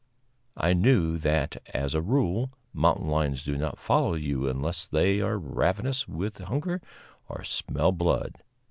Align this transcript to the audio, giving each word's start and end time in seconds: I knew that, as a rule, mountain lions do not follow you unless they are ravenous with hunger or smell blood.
I 0.57 0.73
knew 0.73 1.19
that, 1.19 1.61
as 1.75 1.93
a 1.93 2.01
rule, 2.01 2.49
mountain 2.73 3.05
lions 3.07 3.43
do 3.43 3.55
not 3.55 3.77
follow 3.77 4.15
you 4.15 4.49
unless 4.49 4.87
they 4.87 5.21
are 5.21 5.37
ravenous 5.37 6.07
with 6.07 6.39
hunger 6.39 6.81
or 7.29 7.43
smell 7.43 7.91
blood. 7.91 8.41